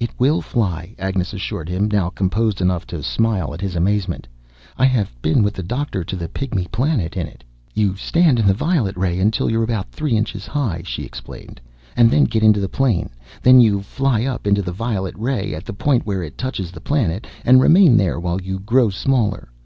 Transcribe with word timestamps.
"It 0.00 0.10
will 0.18 0.42
fly!" 0.42 0.96
Agnes 0.98 1.32
assured 1.32 1.68
him, 1.68 1.86
now 1.86 2.08
composed 2.10 2.60
enough 2.60 2.88
to 2.88 3.04
smile 3.04 3.54
at 3.54 3.60
his 3.60 3.76
amazement. 3.76 4.26
"I 4.76 4.84
have 4.86 5.12
been 5.22 5.44
with 5.44 5.54
the 5.54 5.62
doctor 5.62 6.02
to 6.02 6.16
the 6.16 6.26
Pygmy 6.28 6.66
Planet 6.72 7.16
in 7.16 7.28
it. 7.28 7.44
"You 7.72 7.94
stand 7.94 8.40
in 8.40 8.48
the 8.48 8.52
violet 8.52 8.96
ray 8.96 9.20
until 9.20 9.48
you're 9.48 9.62
about 9.62 9.92
three 9.92 10.16
inches 10.16 10.44
high," 10.44 10.82
she 10.84 11.04
explained, 11.04 11.60
"and 11.96 12.10
then 12.10 12.24
get 12.24 12.42
into 12.42 12.58
the 12.58 12.68
plane. 12.68 13.10
Then 13.44 13.60
you 13.60 13.80
fly 13.80 14.24
up 14.24 14.44
and 14.44 14.58
into 14.58 14.62
the 14.68 14.72
violet 14.74 15.14
ray 15.16 15.54
at 15.54 15.64
the 15.64 15.72
point 15.72 16.04
where 16.04 16.24
it 16.24 16.36
touches 16.36 16.72
the 16.72 16.80
planet, 16.80 17.24
and 17.44 17.60
remain 17.62 17.96
there 17.96 18.18
while 18.18 18.40
you 18.42 18.58
grow 18.58 18.90
smaller. 18.90 19.52